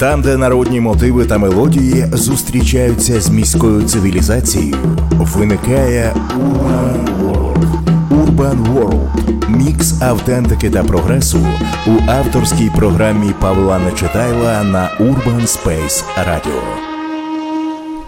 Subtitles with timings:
[0.00, 4.76] Там, де народні мотиви та мелодії зустрічаються з міською цивілізацією,
[5.10, 7.64] виникає Urban World.
[8.10, 9.08] Urban World–
[9.48, 11.46] мікс автентики та прогресу
[11.86, 16.60] у авторській програмі Павла Нечитайла на Urban Space Radio.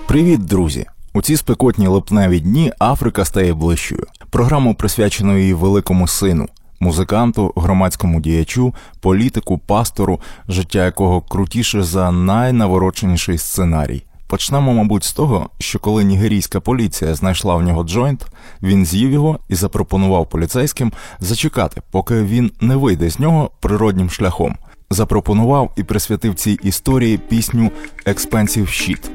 [0.06, 0.86] Привіт, друзі!
[1.14, 4.06] У ці спекотні липневі дні Африка стає ближчою.
[4.30, 6.48] Програму присвячено її великому сину,
[6.83, 14.02] музиканту, громадському діячу, політику, пастору, життя якого крутіше за найнавороченіший сценарій.
[14.27, 18.27] Почнемо, мабуть, з того, що коли нігерійська поліція знайшла в нього джойнт,
[18.62, 24.56] він з'їв його і запропонував поліцейським зачекати, поки він не вийде з нього природнім шляхом.
[24.91, 27.70] Запропонував і присвятив цій історії пісню
[28.06, 29.11] «Expensive Shit».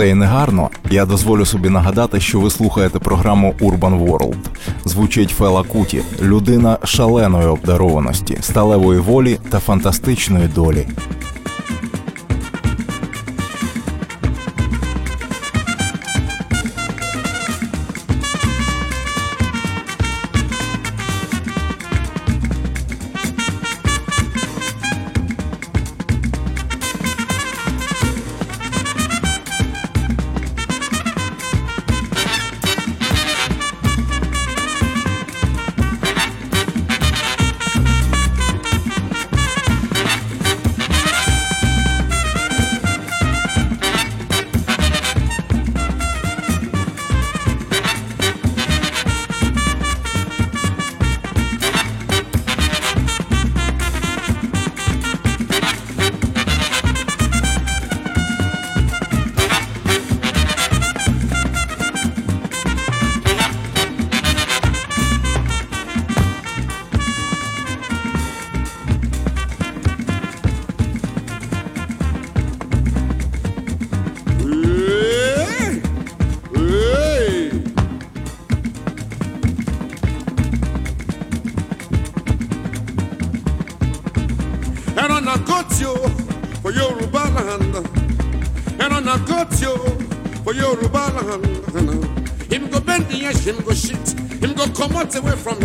[0.00, 4.36] Це і не гарно, я дозволю собі нагадати, що ви слухаєте програму Urban World.
[4.84, 10.86] Звучить Фела Куті, людина шаленої обдарованості, сталевої волі та фантастичної долі.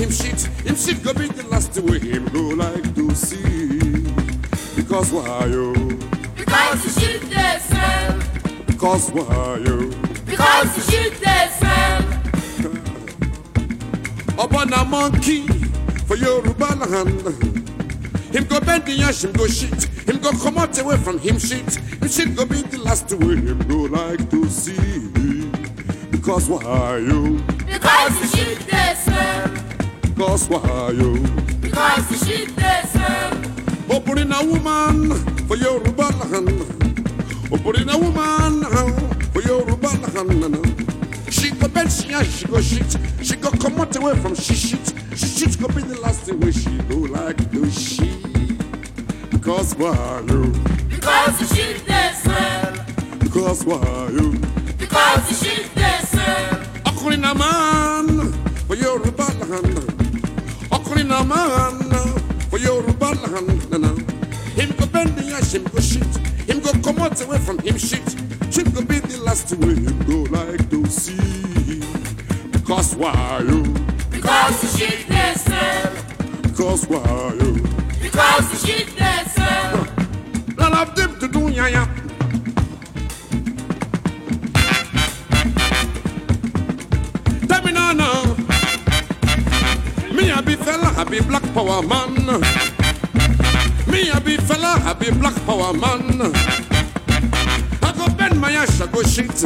[0.06, 3.80] Him shit, him shit go be the last way him go like to see.
[4.76, 5.74] Because why yo?
[6.36, 7.22] Because the shit.
[7.22, 8.20] They smell.
[8.68, 9.90] Because why yo?
[10.26, 12.04] Because the shit they smell.
[14.46, 15.48] Upon a monkey
[16.06, 17.22] for Yoruba land.
[18.32, 19.86] Him go bend the ash, him go shit.
[20.08, 21.76] Him go come out away from him shit.
[21.76, 25.50] Him shit go be the last way him go like to see.
[26.12, 27.40] Because why you?
[27.66, 28.65] Because the shit.
[30.36, 31.18] Why you?
[31.62, 33.32] Because the shit they smell.
[33.90, 35.16] Opening a woman
[35.48, 36.50] for your land.
[37.54, 38.66] Opening a woman
[39.32, 40.86] for your land.
[41.32, 42.98] She go bend, she she go shit.
[43.24, 44.94] She go come out away from she shit.
[45.16, 48.60] She shit go be the last way she go like to shit.
[49.32, 50.52] Because why you?
[50.90, 52.86] Because the shit they smell.
[53.20, 54.34] Because why you?
[54.78, 55.36] Because the
[55.76, 55.85] they
[67.16, 68.08] out away from him shit.
[68.52, 71.82] Shit go be the last to way him go like to see.
[72.52, 73.64] Because why you?
[74.10, 75.26] Because the shit they.
[76.42, 77.54] Because why you?
[78.02, 79.88] Because the shit they smell.
[80.58, 81.86] None of them to do ya ya.
[87.48, 88.24] Tell me now, now.
[90.12, 92.14] Me a be Fela, I be black power man.
[93.88, 96.65] Me a be Fela, I be black power man.
[98.46, 99.44] My ass, I go shit.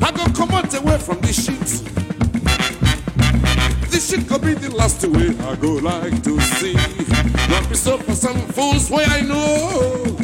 [0.00, 1.58] I go come out away from this shit.
[3.90, 6.74] This shit could be the last way I go like to see.
[7.50, 10.16] Not be so for some fools way I know.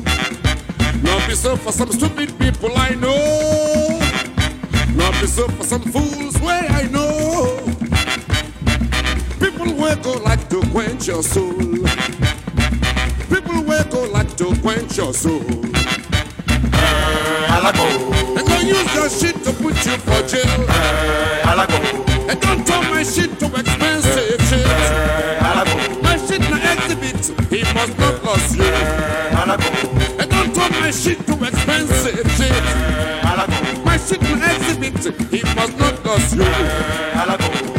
[1.03, 3.99] Not be so for some stupid people I know.
[4.95, 7.59] Not be so for some fools way I know.
[9.41, 11.59] People will go like to quench your soul.
[13.35, 15.56] People will go like to quench your soul.
[17.69, 20.67] And don't use your shit to put you for jail.
[22.29, 24.67] And don't turn my shit to expensive shit.
[26.03, 28.65] My shit na exhibit, he must not lose you.
[30.21, 32.65] And don't turn my shit to expensive shit.
[33.85, 36.45] My shit na exhibit, he must not lose you.
[36.45, 37.76] Hey,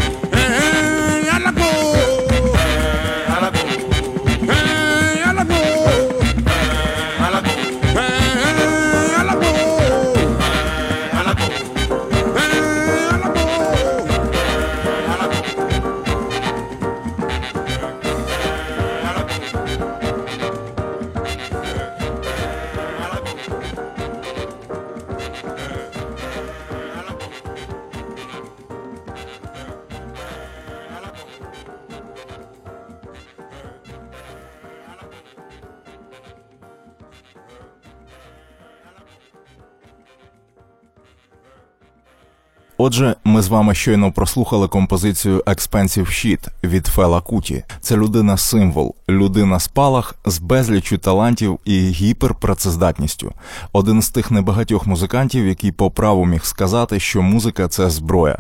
[42.80, 47.64] Отже, ми з вами щойно прослухали композицію Expensive Shit від Фела Куті.
[47.82, 53.34] це людина символ, людина спалах з безлічю талантів і гіперпрацездатністю.
[53.74, 58.38] Один з тих небагатьох музикантів, який по праву міг сказати, що музика це зброя.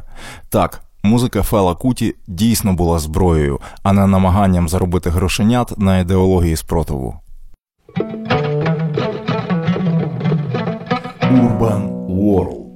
[0.49, 7.15] Так, Музика Фела Куті дійсно була зброєю, а не намаганням заробити грошенят на ідеології спротиву.
[11.21, 12.66] Urban World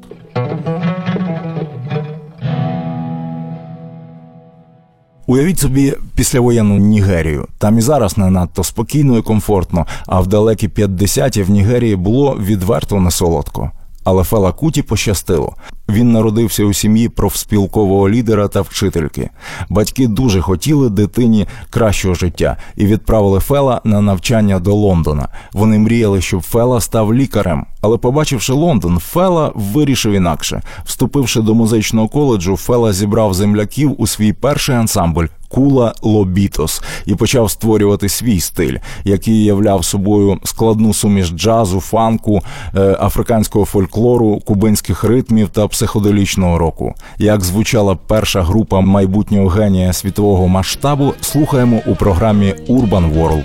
[5.32, 7.48] Уявіть собі післявоєнну Нігерію.
[7.58, 12.38] Там і зараз не надто спокійно і комфортно, а в далекі 50-ті в Нігерії було
[12.40, 13.72] відверто несолодко.
[14.04, 15.56] Але Фела Куті пощастило.
[15.92, 19.30] Він народився у сім'ї профспілкового лідера та вчительки.
[19.70, 25.28] Батьки дуже хотіли дитині кращого життя і відправили Фела на навчання до Лондона.
[25.54, 27.66] Вони мріяли, щоб Фела став лікарем.
[27.82, 30.62] Але, побачивши Лондон, Фела вирішив інакше.
[30.86, 37.52] Вступивши до музичного коледжу, Фела зібрав земляків у свій перший ансамбль Кула Лобітос і почав
[37.52, 42.42] створювати свій стиль, який являв собою складну суміш джазу, фанку,
[42.76, 46.94] е, африканського фольклору, кубинських ритмів та психоделічного року.
[47.18, 53.44] Як звучала перша група майбутнього генія світового масштабу, слухаємо у програмі Urban World.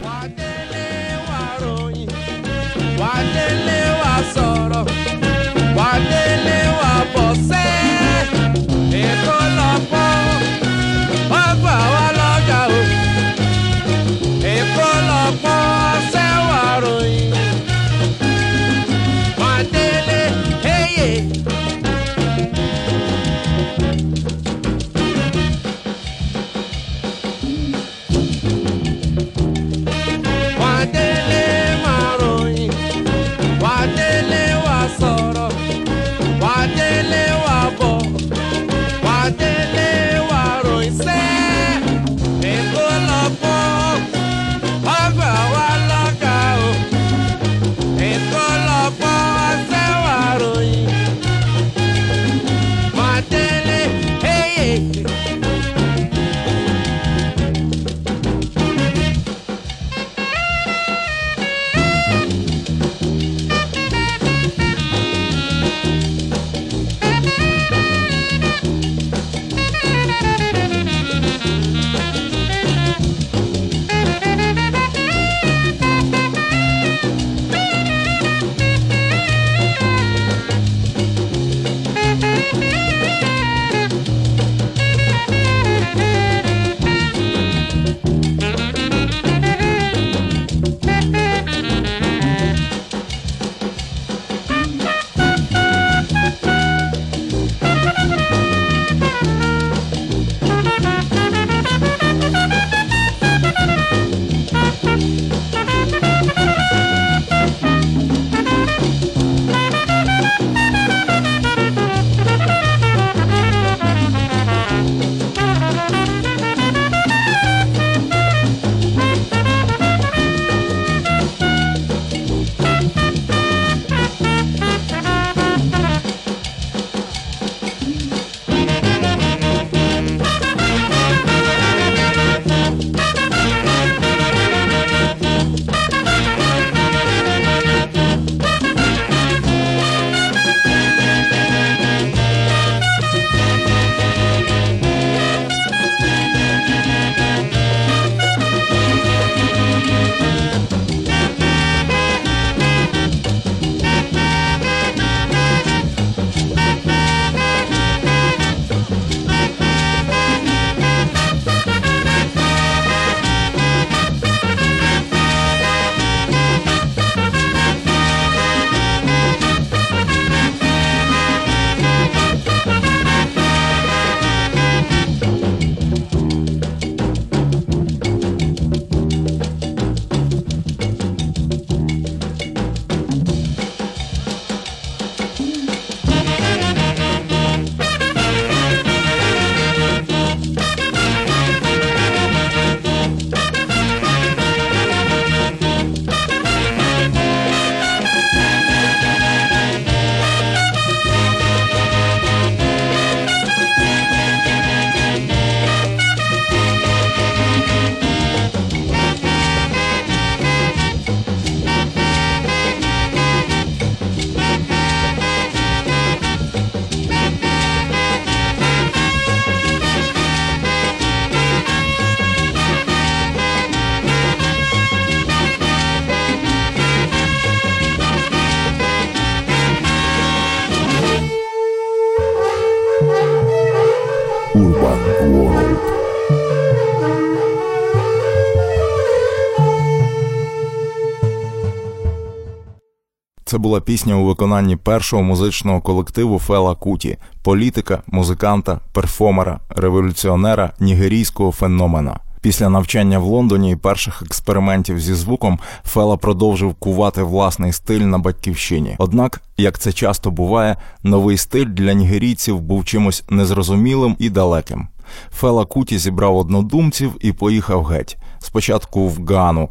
[243.66, 252.20] Була пісня у виконанні першого музичного колективу Фела Куті, політика, музиканта, перформера, революціонера, нігерійського феномена.
[252.40, 258.18] Після навчання в Лондоні і перших експериментів зі звуком Фела продовжив кувати власний стиль на
[258.18, 258.94] батьківщині.
[258.98, 264.88] Однак, як це часто буває, новий стиль для нігерійців був чимось незрозумілим і далеким.
[265.32, 268.16] Фела Куті зібрав однодумців і поїхав геть.
[268.38, 269.68] Спочатку в Гану,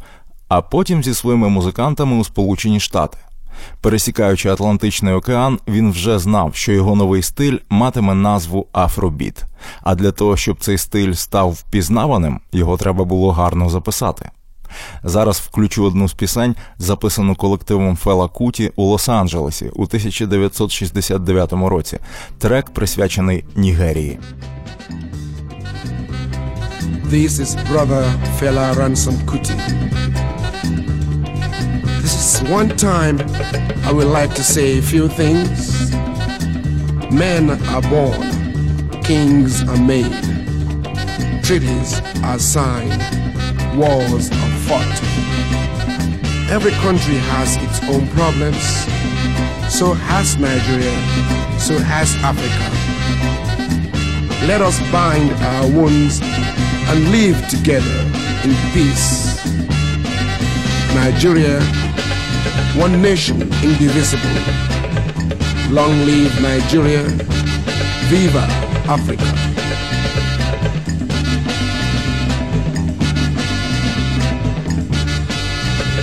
[0.48, 3.18] а потім зі своїми музикантами у Сполучені Штати.
[3.80, 9.44] Пересікаючи Атлантичний океан, він вже знав, що його новий стиль матиме назву Афробіт.
[9.82, 14.30] А для того, щоб цей стиль став впізнаваним, його треба було гарно записати.
[15.04, 21.98] Зараз включу одну з пісень, записану колективом Фела Куті у Лос-Анджелесі у 1969 році.
[22.38, 24.18] Трек присвячений Нігерії.
[27.10, 28.04] This is brother
[28.38, 29.54] Fela Ransom Kuti.
[32.26, 33.20] This one time
[33.84, 35.92] I would like to say a few things.
[37.12, 38.20] Men are born,
[39.04, 40.10] kings are made,
[41.44, 42.98] treaties are signed,
[43.78, 44.96] wars are fought.
[46.50, 48.64] Every country has its own problems.
[49.72, 50.96] So has Nigeria,
[51.60, 52.66] so has Africa.
[54.48, 57.98] Let us bind our wounds and live together
[58.42, 59.36] in peace.
[60.92, 61.60] Nigeria,
[62.78, 64.28] one nation indivisible.
[65.70, 67.02] Long live Nigeria.
[68.08, 68.46] Viva
[68.86, 69.24] Africa.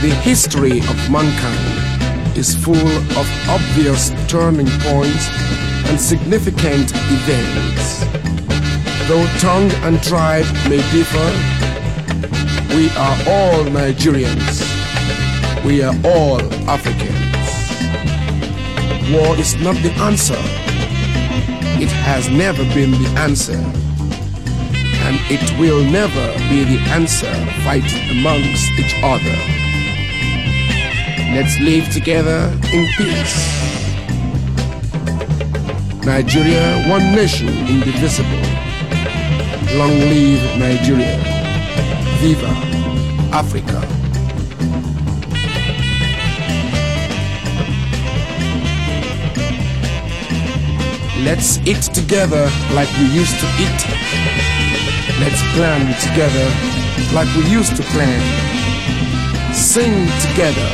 [0.01, 5.29] The history of mankind is full of obvious turning points
[5.89, 7.99] and significant events.
[9.07, 11.29] Though tongue and tribe may differ,
[12.75, 14.72] we are all Nigerians.
[15.65, 17.13] We are all Africans.
[19.13, 20.35] War is not the answer.
[21.81, 23.55] It has never been the answer.
[25.07, 29.37] And it will never be the answer fighting amongst each other.
[31.33, 33.63] Let's live together in peace.
[36.05, 38.43] Nigeria, one nation indivisible.
[39.77, 41.17] Long live Nigeria.
[42.19, 42.49] Viva
[43.31, 44.02] Africa.
[51.23, 53.79] Let's eat together like we used to eat.
[55.23, 56.47] Let's plan together
[57.15, 58.19] like we used to plan.
[59.53, 60.69] Sing together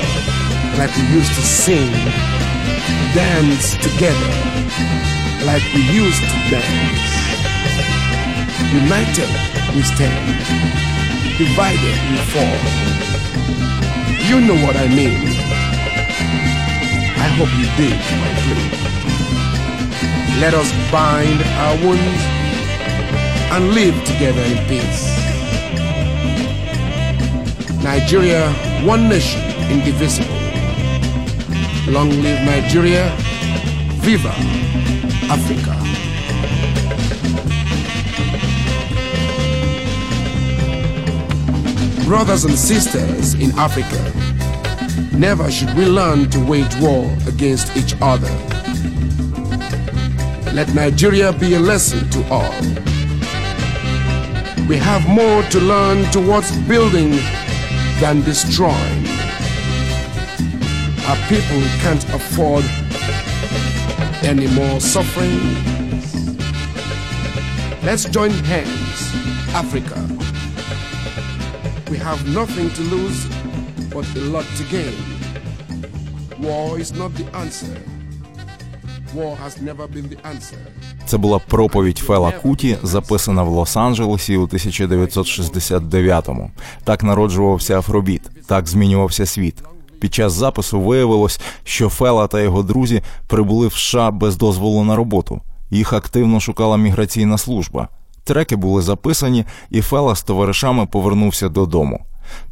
[0.80, 1.92] like we used to sing.
[3.14, 4.34] Dance together
[5.46, 7.10] like we used to dance.
[8.74, 9.30] United
[9.76, 10.34] we stand,
[11.38, 12.60] divided we fall.
[14.28, 15.22] You know what I mean.
[17.22, 18.88] I hope you did my plea.
[20.39, 22.21] Let us bind our wounds
[23.52, 25.04] and live together in peace.
[27.84, 28.49] Nigeria,
[28.86, 30.34] one nation, indivisible.
[31.91, 33.13] Long live Nigeria.
[33.99, 34.30] Viva
[35.30, 35.75] Africa.
[42.06, 44.13] Brothers and sisters in Africa,
[45.12, 48.49] never should we learn to wage war against each other.
[50.60, 52.52] Let Nigeria be a lesson to all.
[54.67, 57.12] We have more to learn towards building
[58.02, 59.08] than destroying.
[61.08, 62.65] Our people can't afford
[64.22, 65.39] any more suffering.
[67.82, 69.00] Let's join hands,
[69.56, 69.95] Africa.
[71.89, 73.26] We have nothing to lose
[73.93, 74.98] but a lot to gain.
[76.41, 77.88] War is not the answer.
[81.06, 86.52] Це була проповідь Фела Куті, записана в Лос-Анджелесі у 1969-му.
[86.84, 89.56] Так народжувався Афробіт, так змінювався світ.
[90.02, 94.95] Під час запису виявилось, що Фела та його друзі прибули в США без дозволу на
[94.95, 95.41] роботу.
[95.72, 97.88] Їх активно шукала міграційна служба.
[98.24, 102.06] Треки були записані, і Фела з товаришами повернувся додому.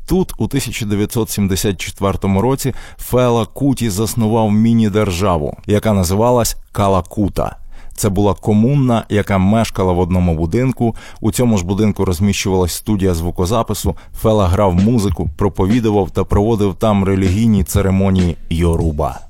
[0.06, 7.56] Тут, у 1974 році, Фела Куті заснував міні-державу, яка називалась Калакута.
[7.98, 10.96] Це була комунна, яка мешкала в одному будинку.
[11.22, 13.96] У цьому ж будинку розміщувалась студія звукозапису.
[14.22, 19.27] Фела грав музику, проповідував та проводив там релігійні церемонії Йоруба.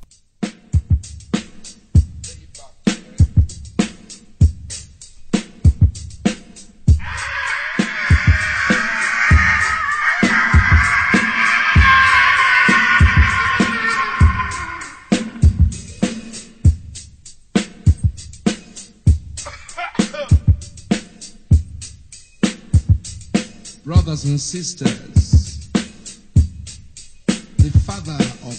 [24.27, 25.69] And sisters,
[27.57, 28.57] the father of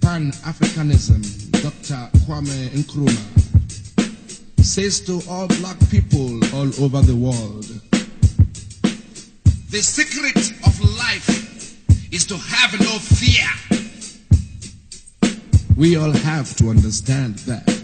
[0.00, 1.22] Pan Africanism,
[1.62, 2.10] Dr.
[2.24, 7.66] Kwame Nkrumah, says to all black people all over the world
[9.76, 11.28] the secret of life
[12.10, 13.46] is to have no fear.
[15.76, 17.75] We all have to understand that.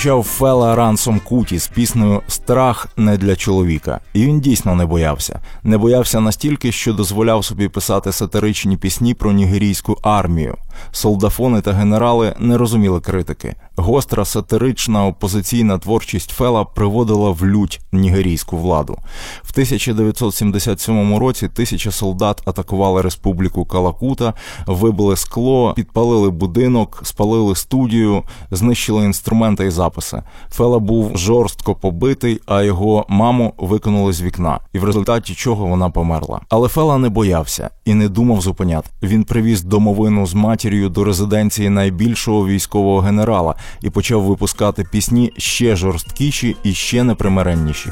[0.00, 5.40] Звучав Фела Рансом Куті з піснею Страх не для чоловіка, і він дійсно не боявся.
[5.62, 10.56] Не боявся настільки, що дозволяв собі писати сатиричні пісні про нігерійську армію.
[10.92, 13.54] Солдафони та генерали не розуміли критики.
[13.76, 18.98] Гостра сатирична опозиційна творчість Фела приводила в лють нігерійську владу.
[19.42, 24.34] В 1977 році тисячі солдат атакували республіку Калакута,
[24.66, 30.22] вибили скло, підпалили будинок, спалили студію, знищили інструменти і записи.
[30.50, 35.90] Фела був жорстко побитий, а його маму викинули з вікна, і в результаті чого вона
[35.90, 36.40] померла.
[36.48, 38.90] Але Фела не боявся і не думав зупиняти.
[39.02, 45.76] Він привіз домовину з матір'ю до резиденції найбільшого військового генерала і почав випускати пісні ще
[45.76, 47.90] жорсткіші і ще непримиренніші.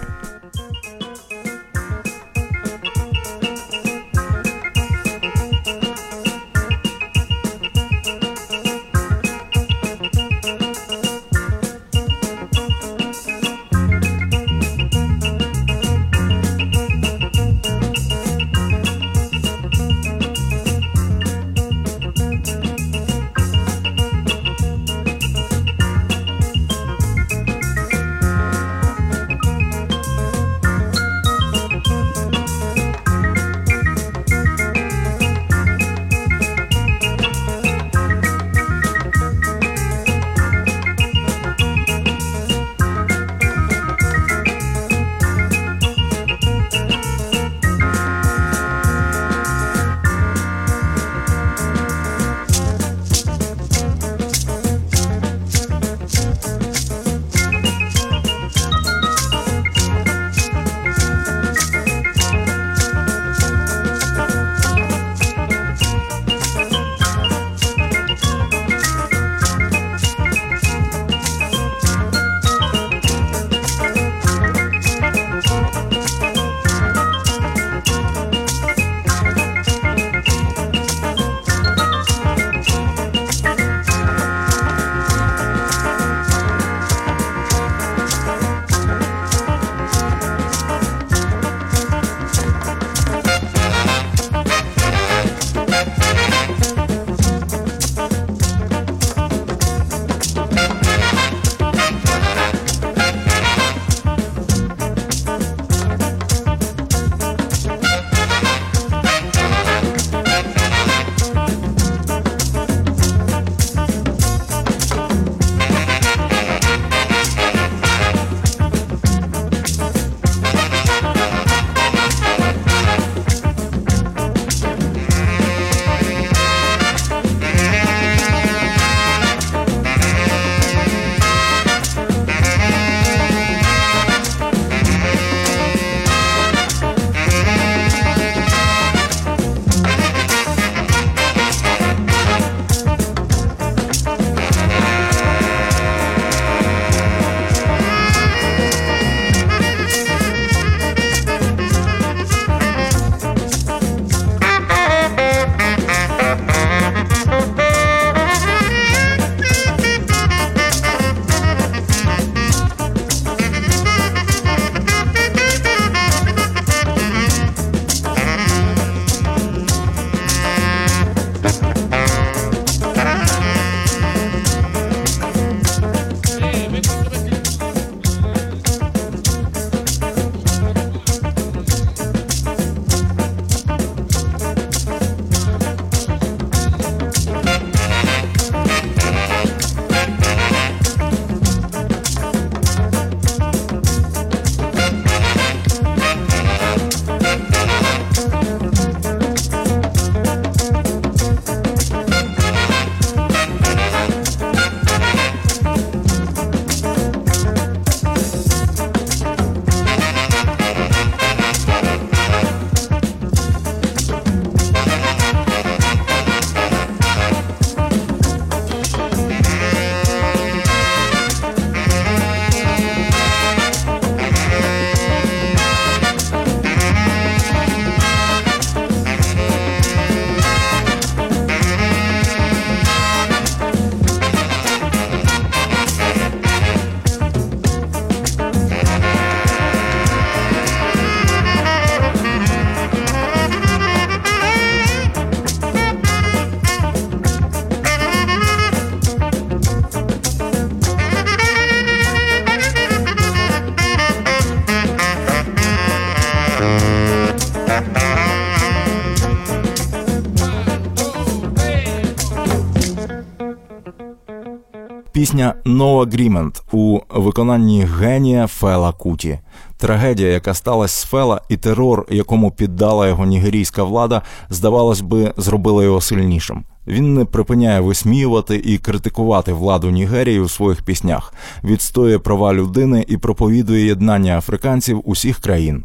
[265.19, 269.39] Пісня «No Agreement» у виконанні генія Фела Куті.
[269.77, 275.85] Трагедія, яка сталася з Фела, і терор, якому піддала його нігерійська влада, здавалось би, зробили
[275.85, 276.65] його сильнішим.
[276.87, 283.17] Він не припиняє висміювати і критикувати владу Нігерії у своїх піснях, відстоює права людини і
[283.17, 285.85] проповідує єднання африканців усіх країн.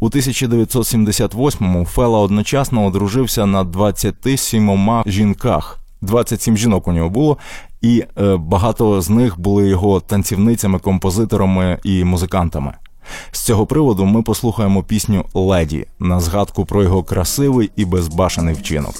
[0.00, 5.78] У 1978-му Фела одночасно одружився на 27 жінках.
[6.02, 7.38] 27 жінок у нього було,
[7.82, 12.72] і е, багато з них були його танцівницями, композиторами і музикантами.
[13.32, 18.94] З цього приводу ми послухаємо пісню Леді на згадку про його красивий і безбашений вчинок.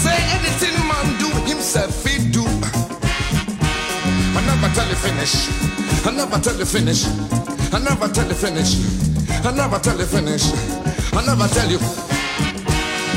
[0.00, 2.44] Say anything man do himself fit do.
[4.36, 5.34] I never tell you finish.
[6.06, 7.04] I never tell you finish.
[7.74, 8.72] I never tell you finish.
[9.44, 10.44] I never tell you finish.
[11.12, 11.80] I never tell you.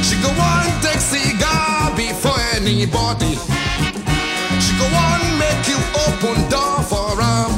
[0.04, 3.34] She go on take cigar before anybody.
[4.64, 7.56] She go on make you open door for him.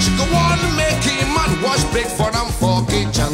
[0.00, 3.32] She go on make him man wash break for him for kitchen.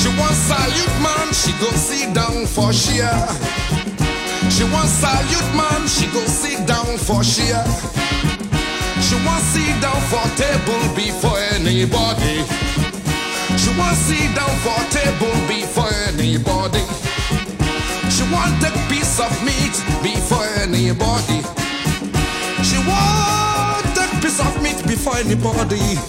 [0.00, 3.20] She want salute man, she go sit down for share.
[4.48, 7.68] She want salute man, she go sit down for share.
[9.04, 12.40] She want sit down for table before anybody.
[13.60, 16.80] She want sit down for table before anybody.
[18.08, 21.44] She want a piece of meat before anybody.
[22.64, 26.00] She want a piece of meat before anybody.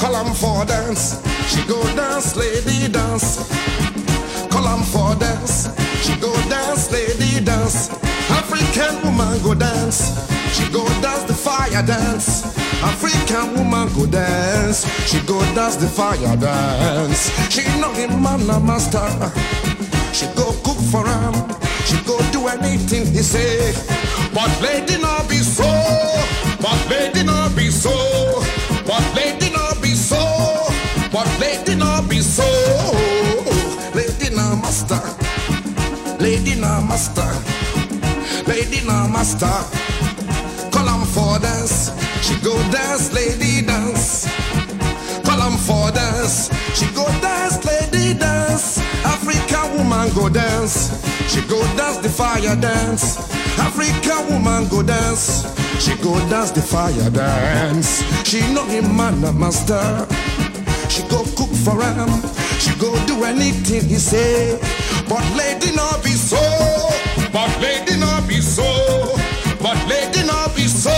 [0.00, 1.37] Call 'em for dance.
[1.48, 3.28] She go dance, lady dance.
[4.50, 5.68] Call 'em for dance.
[6.02, 7.90] She go dance, lady dance.
[8.30, 9.98] African woman go dance.
[10.54, 12.44] She go dance the fire dance.
[12.82, 14.84] African woman go dance.
[15.08, 17.30] She go dance the fire dance.
[17.50, 19.08] She know him man a master.
[20.12, 21.34] She go cook for him.
[21.86, 23.72] She go do anything he say.
[24.34, 25.70] But lady not be so.
[26.60, 27.94] But lady not be so.
[28.86, 29.37] But lady
[36.48, 37.28] Lady master.
[38.46, 39.52] Lady na master.
[40.72, 41.92] Call 'em for dance.
[42.22, 44.26] She go dance, lady dance.
[45.24, 46.48] Call 'em for dance.
[46.74, 48.80] She go dance, lady dance.
[49.04, 50.90] African woman go dance.
[51.28, 53.18] She go dance the fire dance.
[53.58, 55.44] African woman go dance.
[55.78, 58.02] She go dance the fire dance.
[58.24, 60.06] She know him man a master.
[60.88, 62.08] She go cook for him.
[62.58, 64.58] She go do anything he say.
[65.08, 66.40] But lady not be so.
[67.32, 68.68] But lady not be so.
[69.60, 70.94] But lady not be so.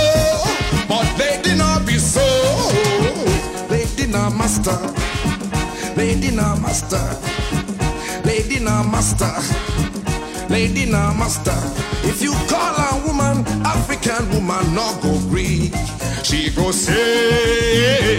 [0.88, 2.26] But lady not be so.
[3.70, 4.78] Lady not master.
[5.96, 7.04] Lady not master.
[8.24, 9.70] Lady not master.
[10.50, 11.54] Lady na master.
[12.02, 15.70] If you call a woman African woman, no go gree.
[16.24, 18.09] She go say,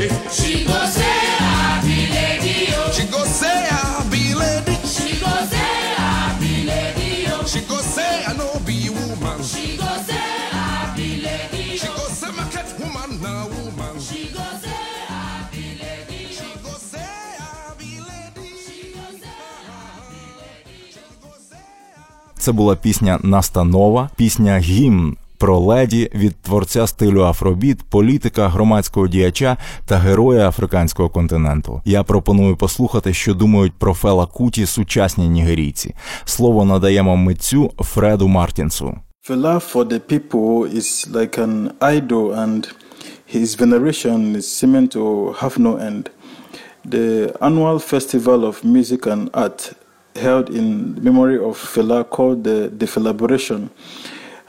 [22.41, 29.57] Це була пісня Настанова, пісня гімн про леді від творця стилю афробіт, політика, громадського діяча
[29.85, 31.81] та героя африканського континенту.
[31.85, 35.95] Я пропоную послухати, що думають про Фела Куті сучасні нігерійці.
[36.25, 38.97] Слово надаємо митцю Фреду Мартінсу.
[39.29, 42.61] Fela for the people is like an idol, and
[43.35, 45.03] his veneration is seeming to
[45.41, 46.03] have no end.
[46.93, 47.07] The
[47.47, 49.59] annual festival of music and art
[50.15, 53.69] held in memory of Fela called the Felabration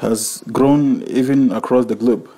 [0.03, 2.29] has grown even across the globe.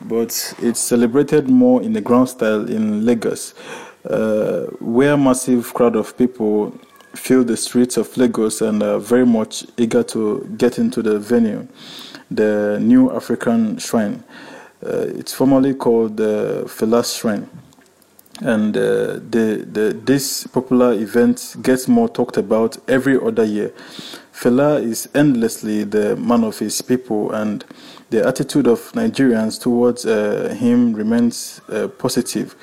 [0.00, 3.54] But it's celebrated more in the ground style in Lagos,
[4.10, 6.76] uh, where massive crowd of people
[7.14, 11.66] fill the streets of Lagos and are very much eager to get into the venue,
[12.30, 14.22] the New African Shrine.
[14.84, 17.48] Uh, it's formally called the Felas Shrine.
[18.42, 23.72] And uh, the, the, this popular event gets more talked about every other year.
[24.32, 27.64] Fela is endlessly the man of his people, and
[28.10, 32.54] the attitude of Nigerians towards uh, him remains uh, positive,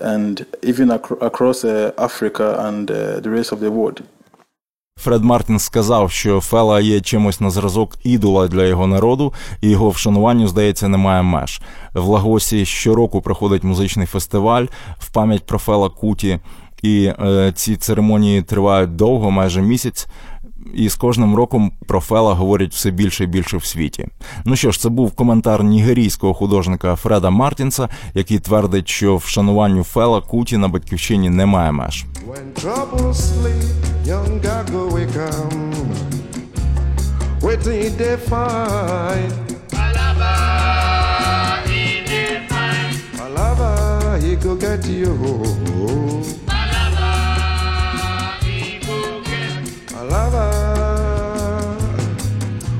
[0.00, 4.02] and even ac- across uh, Africa and uh, the rest of the world.
[4.98, 9.90] Фред Мартін сказав, що Фела є чимось на зразок ідола для його народу, і його
[9.90, 11.60] вшануванню, здається, немає меж.
[11.94, 14.66] В Лагосі щороку проходить музичний фестиваль
[14.98, 16.38] в пам'ять про Фела Куті,
[16.82, 20.06] і е, ці церемонії тривають довго, майже місяць.
[20.74, 24.08] І з кожним роком про Фела говорять все більше і більше в світі.
[24.44, 30.20] Ну що ж, це був коментар нігерійського художника Фреда Мартінса, який твердить, що вшануванню Фела
[30.20, 32.04] Куті на батьківщині немає меж.
[34.08, 35.72] When trouble sleep, young Gago will come.
[37.42, 39.32] Waiting they find.
[43.16, 45.14] Palava, he go get you.
[46.46, 47.12] Palava,
[48.42, 49.64] he go get.
[49.86, 50.46] Palava.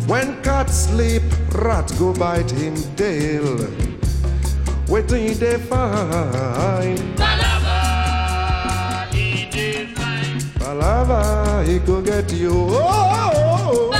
[0.08, 1.22] When cat sleep,
[1.52, 3.68] rat go bite him tail.
[4.88, 6.98] Waiting they find.
[7.18, 7.37] Palava,
[10.68, 12.52] he go get you.
[12.52, 13.90] Oh,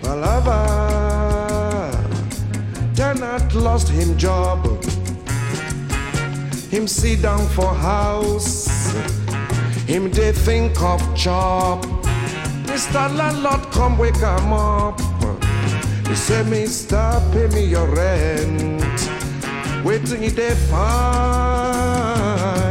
[0.00, 0.58] Palava.
[2.94, 4.64] Tenant lost him job.
[6.70, 8.68] Him sit down for house.
[9.86, 11.84] Him they think of chop.
[12.64, 13.14] Mr.
[13.16, 15.00] Landlord come wake him up.
[16.08, 18.82] He say, Mister, pay me your rent.
[19.84, 22.65] Waiting he they find.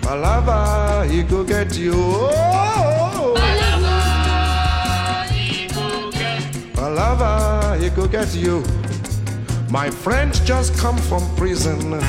[0.00, 1.92] Palava, he go get you.
[1.94, 3.34] Oh,
[6.74, 8.64] Palava, he go get you.
[9.70, 12.00] My friend just come from prison.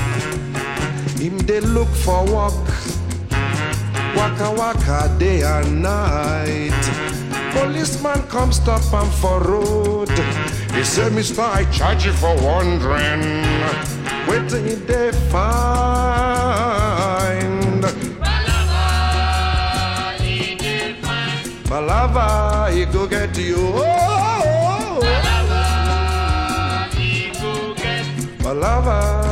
[1.19, 2.53] Him they look for work.
[4.15, 6.73] Waka waka day and night.
[7.53, 10.09] Policeman come stop him for road.
[10.73, 13.43] He said, Mister, I charge you for wandering.
[14.29, 16.17] Waiting they find.
[21.69, 23.73] Balava, he go get you.
[23.75, 24.99] Oh,
[28.43, 28.87] Balava.
[28.87, 29.26] Urban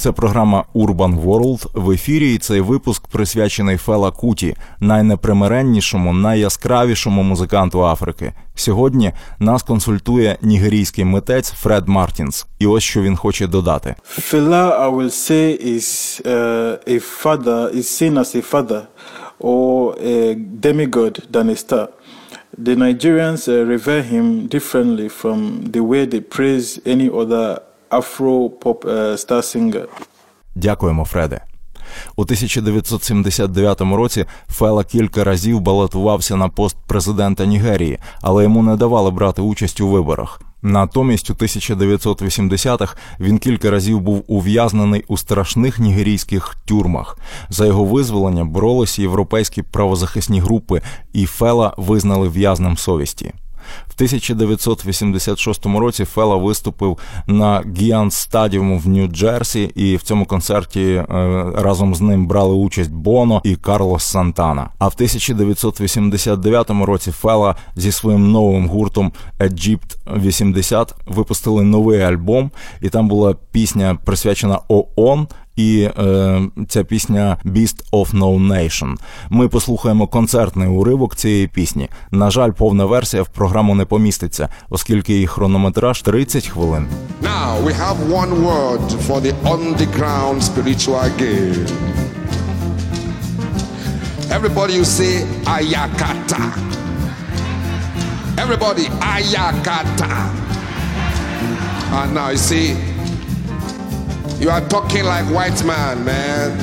[0.00, 2.34] Це програма Urban World в ефірі.
[2.34, 8.32] і Цей випуск присвячений Фела Куті, найнепримиреннішому, найяскравішому музиканту Африки.
[8.54, 12.46] Сьогодні нас консультує нігерійський митець Фред Мартінс.
[12.58, 13.94] І ось що він хоче додати.
[14.18, 15.86] Fela, I will say, is
[16.24, 18.82] uh, a father, is seen as a father
[19.38, 19.94] or.
[22.68, 24.26] The Nigerians uh, revere him
[24.56, 25.38] differently from
[25.74, 27.44] the way they praise any other
[27.90, 29.86] Pop uh, star singer.
[30.54, 31.40] Дякуємо, Фреде.
[32.16, 39.10] У 1979 році Фела кілька разів балотувався на пост президента Нігерії, але йому не давали
[39.10, 40.40] брати участь у виборах.
[40.62, 47.18] Натомість у 1980-х він кілька разів був ув'язнений у страшних нігерійських тюрмах.
[47.48, 50.82] За його визволення боролися європейські правозахисні групи,
[51.12, 53.32] і Фела визнали в'язнем совісті.
[53.88, 61.04] В 1986 році Фела виступив на Гіан Стадіуму в Нью-Джерсі, і в цьому концерті е,
[61.54, 64.70] разом з ним брали участь Боно і Карлос Сантана.
[64.78, 72.50] А в 1989 році Фела зі своїм новим гуртом Egypt 80 випустили новий альбом,
[72.80, 75.26] і там була пісня присвячена ООН
[75.60, 78.94] і е, ця пісня «Beast of No Nation».
[79.30, 81.88] Ми послухаємо концертний уривок цієї пісні.
[82.10, 86.86] На жаль, повна версія в програму не поміститься, оскільки її хронометраж 30 хвилин.
[87.22, 91.66] Now we have one word for the underground spiritual game.
[94.36, 95.14] Everybody you say
[95.56, 96.42] ayakata.
[98.42, 98.84] Everybody
[99.14, 100.12] ayakata.
[101.98, 102.66] And now you see
[104.40, 106.58] You are talking like white man, man.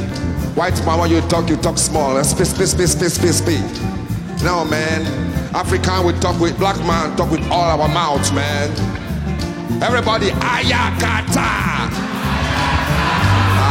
[0.56, 2.22] White man, when you talk, you talk small.
[2.24, 4.44] Speak, speak, speak, speak, speak, speak.
[4.44, 5.06] No, man.
[5.54, 8.72] African, we talk with black man, talk with all our mouths, man.
[9.84, 11.90] Everybody, ayakata.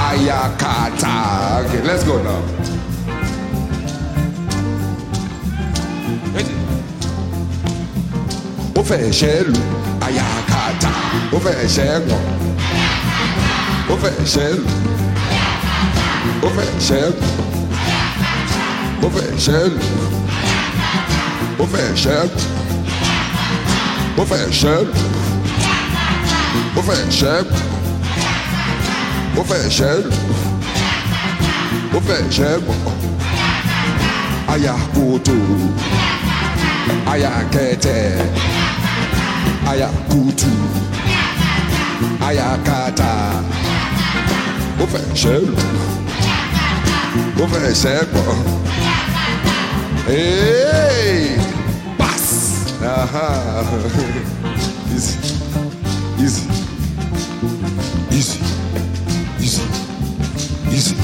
[0.06, 1.66] Ayakata.
[1.66, 2.42] Okay, let's go now.
[8.76, 9.10] Ó fẹ́
[10.06, 10.92] ayakata.
[11.32, 12.55] Ó fẹ́.
[13.86, 14.64] Ṣẹ́ lu.
[16.46, 17.26] Ó fẹ́ ṣẹ́ lu.
[19.06, 19.80] Ó fẹ́ ṣẹ́ lu.
[29.38, 30.10] Ó fẹ́ ṣẹ́ lu.
[31.96, 32.80] Ó fẹ́ ṣẹ́ gbọ̀n.
[34.52, 35.36] Ayakoto.
[37.12, 38.04] Ayakẹ́tẹ́.
[39.70, 40.52] Ayakutu.
[42.28, 43.12] Ayakata.
[45.22, 45.54] Ṣẹ́ lu.
[47.42, 48.38] Ó fẹ́ ṣẹ́ gbọ̀n.
[50.08, 51.38] Hey!
[51.98, 52.26] Pass!
[52.94, 53.28] Aha!
[54.94, 55.16] Easy.
[56.24, 56.44] Easy.
[58.16, 58.38] Easy.
[59.44, 59.64] Easy.
[60.76, 60.94] Easy.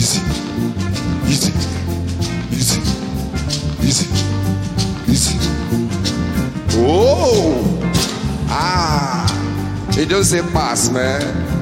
[0.00, 0.20] Easy.
[1.30, 1.52] Easy.
[2.56, 2.80] Easy.
[3.88, 4.06] Easy.
[5.12, 5.34] Easy.
[6.78, 7.54] Oh!
[8.48, 9.26] Ah!
[10.00, 11.55] It say pass, man.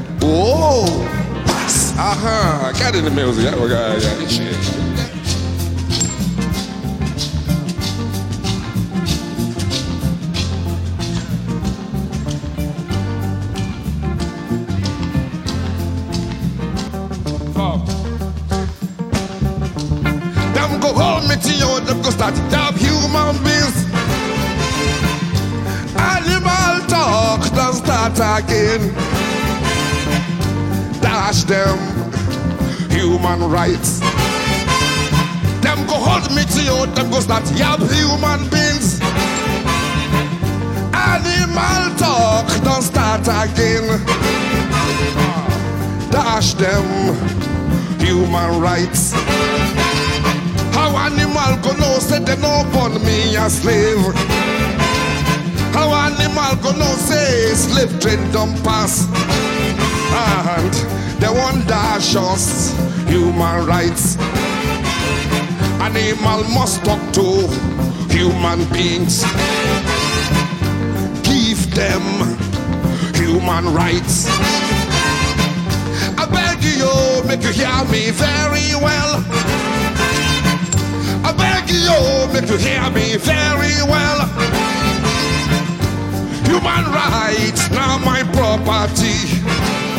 [1.45, 1.93] Pass!
[1.99, 2.71] Aha!
[2.71, 2.79] Uh-huh.
[2.79, 3.55] Got in the music.
[3.61, 4.57] We got yeah, this shit.
[20.55, 20.91] Them go
[21.45, 22.41] you, them go start to
[22.79, 23.77] human beings.
[25.97, 29.14] Animal talk don't start again.
[31.35, 31.79] Dash them
[32.91, 33.99] human rights.
[35.63, 39.01] Them go hold me to you, them go start yab human beings.
[40.95, 43.99] Animal talk don't start again.
[46.13, 46.87] Dash them
[47.99, 49.13] human rights.
[50.71, 53.99] How animal go know say they no born me a slave?
[55.75, 59.09] How animal go know say slave train don't pass?
[60.15, 62.73] And they want dash us
[63.09, 64.17] human rights.
[65.81, 67.47] Animal must talk to
[68.11, 69.23] human beings.
[71.23, 72.03] Give them
[73.15, 74.27] human rights.
[76.19, 79.23] I beg you, make you hear me very well.
[81.25, 84.27] I beg you, make you hear me very well.
[86.49, 89.44] Human rights now my property.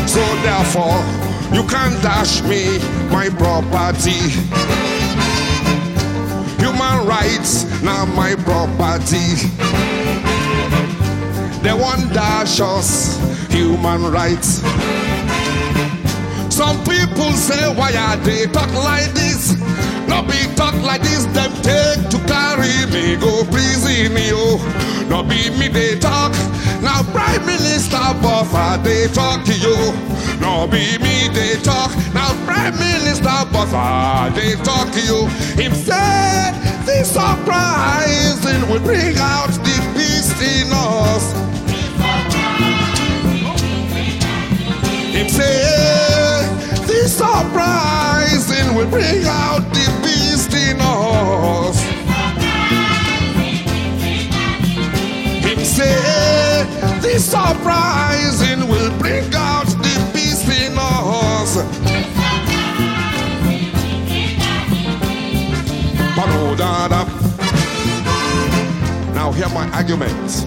[0.07, 1.01] So therefore,
[1.53, 2.79] you can't dash me
[3.09, 4.21] my property.
[6.61, 9.35] Human rights now my property.
[11.61, 13.17] They want dash us
[13.51, 14.61] human rights.
[16.53, 19.55] Some people say, why are they talk like this?
[20.07, 24.57] No be talk like this, them take to carry me, go prison, yo.
[25.15, 26.33] No be me they talk,
[26.81, 29.77] now Prime Minister Botha they talk to you.
[30.41, 35.25] No be me they talk, now Prime Minister Botha they talk to you.
[35.55, 36.51] Him said,
[36.85, 41.31] this surprising will bring out the beast in us.
[45.15, 46.43] Him say,
[46.87, 51.84] this surprising will bring out the beast in us.
[55.75, 56.63] Say,
[57.01, 61.57] This uprising will bring out the beast in us.
[66.17, 66.55] Oh,
[69.13, 70.45] now hear my argument.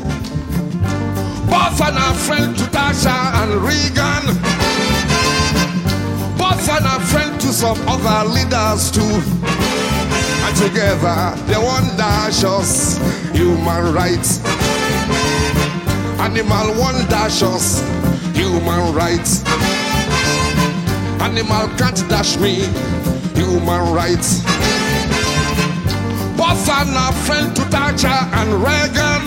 [1.51, 4.25] Both are not friend to Thatcher and Reagan.
[6.39, 9.21] Both are not friend to some other leaders too.
[10.47, 12.97] And together they want dash us
[13.37, 14.41] human rights.
[16.21, 17.81] Animal one dash us
[18.37, 19.45] human rights.
[21.21, 22.67] Animal can't dash me
[23.35, 24.43] human rights.
[26.37, 29.25] Both are not friend to Thatcher and Reagan.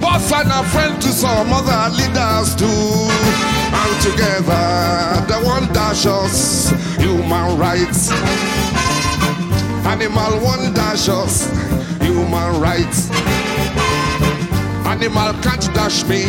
[0.00, 2.66] Both are not friend to some other leaders too.
[2.66, 8.10] And together they want dash us human rights.
[9.86, 11.48] Animal one dash us
[12.00, 13.10] human rights.
[14.92, 16.22] Animal can't dash me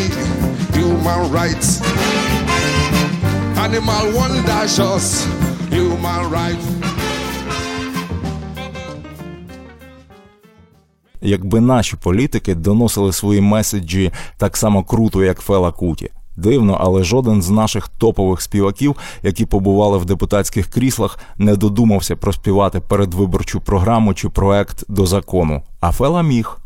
[0.78, 1.70] human rights.
[3.66, 5.28] Animal one dash us
[5.70, 6.68] human rights.
[11.22, 16.09] Якби наші політики доносили свої меседжі так само круто, як Фела Куті.
[16.38, 22.80] Дивно, але жоден з наших топових співаків, які побували в депутатських кріслах, не додумався проспівати
[22.80, 25.61] передвиборчу програму чи проект до закону.
[25.80, 26.62] А Фела міг.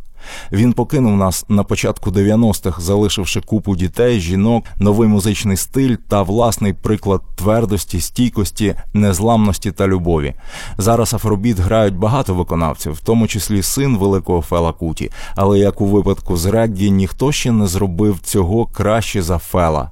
[0.51, 6.73] Він покинув нас на початку 90-х, залишивши купу дітей, жінок, новий музичний стиль та власний
[6.73, 10.33] приклад твердості, стійкості, незламності та любові.
[10.77, 15.11] Зараз афробіт грають багато виконавців, в тому числі син великого Фела Куті.
[15.35, 19.91] Але як у випадку з реггі, ніхто ще не зробив цього краще за Фела.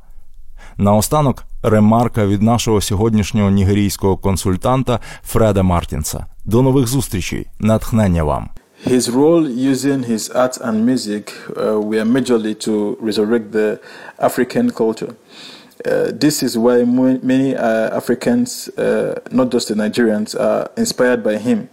[0.77, 6.25] Наостанок ремарка від нашого сьогоднішнього нігерійського консультанта Фреда Мартінса.
[6.45, 8.49] До нових зустрічей, натхнення вам.
[8.85, 13.81] His role using his art and music uh, were majorly to resurrect the
[14.19, 15.15] African culture.
[15.83, 21.39] Uh, this is why many uh, Africans, uh, not just the Nigerians, are inspired by
[21.39, 21.67] him,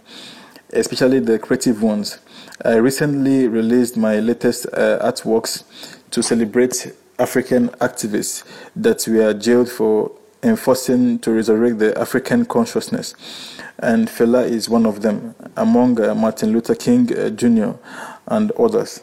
[0.71, 2.17] especially the creative ones.
[2.65, 5.65] I recently released my latest uh, artworks
[6.09, 8.43] to celebrate African activists
[8.75, 10.11] that were jailed for
[10.41, 13.13] enforcing to resurrect the African consciousness.
[13.79, 17.71] And Fela is one of them, among uh, Martin Luther King uh, Jr.
[18.27, 19.01] and others.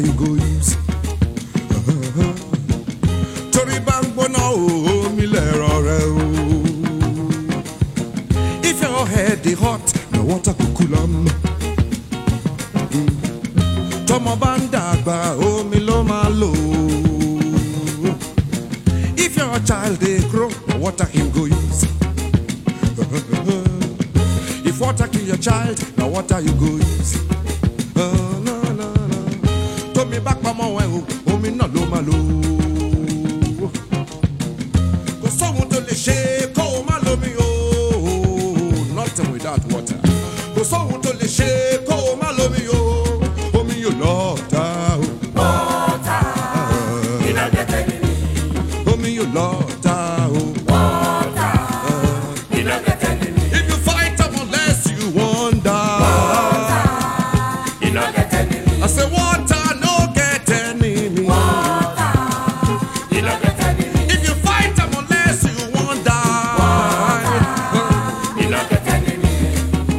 [0.00, 0.43] you go.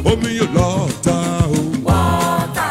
[0.08, 0.70] Oh me, lọ
[1.02, 1.18] ta
[1.50, 1.60] o.
[1.86, 2.70] water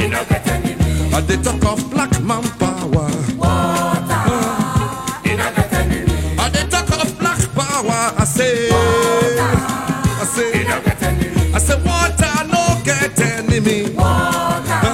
[0.00, 0.72] you no get me.
[1.16, 3.08] At the talk of black man power.
[3.42, 5.20] water ah.
[5.24, 5.98] you no get me.
[6.44, 8.00] At the talk of black power.
[8.22, 9.52] I say water
[10.22, 11.54] I say you no get enemy.
[11.54, 13.78] I say water no get enemy.
[13.94, 14.93] water.